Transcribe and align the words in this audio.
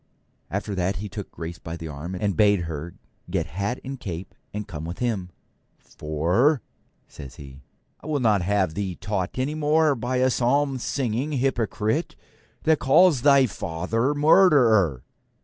After 0.49 0.73
that 0.73 0.95
he 0.95 1.07
took 1.07 1.29
Grace 1.29 1.59
by 1.59 1.77
the 1.77 1.87
arm, 1.87 2.15
and 2.15 2.35
bade 2.35 2.61
her 2.61 2.95
get 3.29 3.45
hat 3.45 3.79
and 3.83 3.99
cape 3.99 4.33
and 4.51 4.67
come 4.67 4.83
with 4.83 4.97
him. 4.97 5.29
'For,' 5.77 6.63
says 7.07 7.35
he, 7.35 7.61
'I 7.99 8.07
will 8.07 8.19
not 8.19 8.41
have 8.41 8.73
thee 8.73 8.95
taught 8.95 9.37
any 9.37 9.53
more 9.53 9.93
by 9.93 10.15
a 10.15 10.31
psalm 10.31 10.79
singing 10.79 11.33
hypocrite 11.33 12.15
that 12.63 12.79
calls 12.79 13.21
thy 13.21 13.45
father 13.45 14.15
murderer.' 14.15 15.03